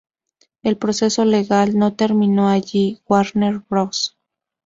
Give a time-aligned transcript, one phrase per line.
[0.63, 4.17] El proceso legal no terminó allí; Warner Bros.